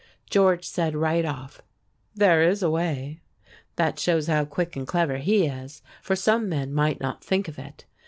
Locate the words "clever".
4.87-5.17